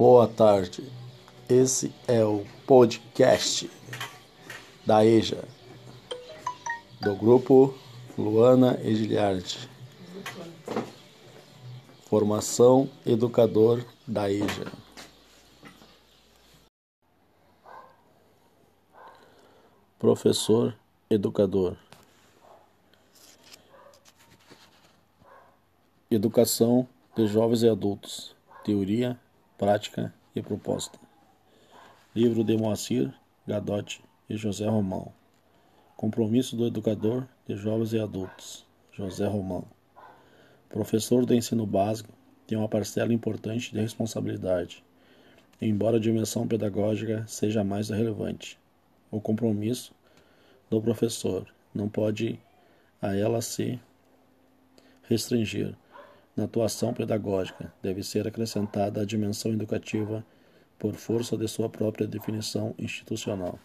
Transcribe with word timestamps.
Boa 0.00 0.26
tarde. 0.26 0.90
Esse 1.46 1.92
é 2.08 2.24
o 2.24 2.46
podcast 2.66 3.70
da 4.86 5.04
EJA, 5.04 5.44
do 7.02 7.14
grupo 7.14 7.74
Luana 8.16 8.80
Egiliardi. 8.82 9.68
Formação 12.06 12.88
Educador 13.04 13.84
da 14.06 14.32
EJA. 14.32 14.72
Professor 19.98 20.74
Educador. 21.10 21.76
Educação 26.10 26.88
de 27.14 27.26
jovens 27.26 27.62
e 27.62 27.68
adultos. 27.68 28.34
Teoria, 28.64 29.20
prática 29.60 30.10
e 30.34 30.40
proposta. 30.40 30.98
Livro 32.16 32.42
de 32.42 32.56
Moacir 32.56 33.12
Gadotti 33.46 34.02
e 34.26 34.34
José 34.34 34.66
Romão. 34.66 35.12
Compromisso 35.98 36.56
do 36.56 36.66
educador 36.66 37.28
de 37.46 37.54
jovens 37.56 37.92
e 37.92 37.98
adultos. 37.98 38.64
José 38.90 39.26
Romão. 39.26 39.64
Professor 40.70 41.26
do 41.26 41.34
ensino 41.34 41.66
básico 41.66 42.08
tem 42.46 42.56
uma 42.56 42.70
parcela 42.70 43.12
importante 43.12 43.70
de 43.70 43.78
responsabilidade, 43.78 44.82
embora 45.60 45.98
a 45.98 46.00
dimensão 46.00 46.48
pedagógica 46.48 47.26
seja 47.26 47.62
mais 47.62 47.90
relevante. 47.90 48.58
O 49.10 49.20
compromisso 49.20 49.92
do 50.70 50.80
professor 50.80 51.46
não 51.74 51.86
pode 51.86 52.40
a 53.02 53.14
ela 53.14 53.42
se 53.42 53.78
restringir 55.02 55.76
na 56.36 56.44
atuação 56.44 56.92
pedagógica 56.92 57.72
deve 57.82 58.02
ser 58.02 58.26
acrescentada 58.26 59.00
a 59.00 59.04
dimensão 59.04 59.52
educativa 59.52 60.24
por 60.78 60.94
força 60.94 61.36
de 61.36 61.46
sua 61.46 61.68
própria 61.68 62.06
definição 62.06 62.74
institucional. 62.78 63.58